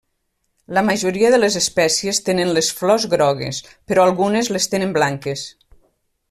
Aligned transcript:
La 0.77 0.81
majoria 0.85 1.29
de 1.35 1.39
les 1.41 1.57
espècies 1.59 2.21
tenen 2.29 2.53
les 2.59 2.71
flors 2.79 3.05
grogues 3.13 3.61
però 3.91 4.07
algunes 4.09 4.51
les 4.57 4.67
tenen 4.73 4.97
blanques. 4.99 5.47